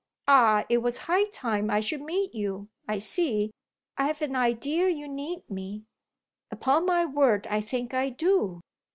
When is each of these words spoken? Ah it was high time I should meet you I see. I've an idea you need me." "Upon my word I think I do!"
Ah 0.27 0.65
it 0.67 0.79
was 0.79 0.97
high 0.97 1.25
time 1.25 1.69
I 1.69 1.79
should 1.79 2.01
meet 2.01 2.33
you 2.33 2.69
I 2.87 2.97
see. 2.97 3.51
I've 3.99 4.23
an 4.23 4.35
idea 4.35 4.89
you 4.89 5.07
need 5.07 5.47
me." 5.47 5.85
"Upon 6.49 6.87
my 6.87 7.05
word 7.05 7.45
I 7.51 7.61
think 7.61 7.93
I 7.93 8.09
do!" 8.09 8.61